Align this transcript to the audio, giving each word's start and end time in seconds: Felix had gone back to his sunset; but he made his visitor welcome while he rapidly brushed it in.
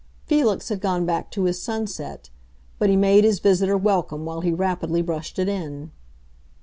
Felix 0.25 0.69
had 0.69 0.81
gone 0.81 1.05
back 1.05 1.29
to 1.29 1.43
his 1.43 1.61
sunset; 1.61 2.31
but 2.79 2.89
he 2.89 2.95
made 2.97 3.23
his 3.23 3.37
visitor 3.37 3.77
welcome 3.77 4.25
while 4.25 4.41
he 4.41 4.51
rapidly 4.51 5.03
brushed 5.03 5.37
it 5.37 5.47
in. 5.47 5.91